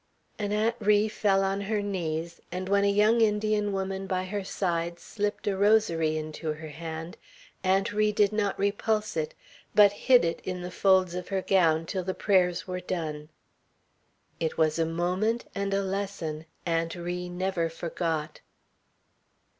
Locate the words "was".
14.57-14.79